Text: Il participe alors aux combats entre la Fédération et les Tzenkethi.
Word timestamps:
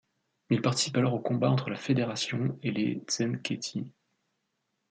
Il 0.49 0.63
participe 0.63 0.97
alors 0.97 1.13
aux 1.13 1.19
combats 1.19 1.51
entre 1.51 1.69
la 1.69 1.75
Fédération 1.77 2.57
et 2.63 2.71
les 2.71 3.03
Tzenkethi. 3.07 3.85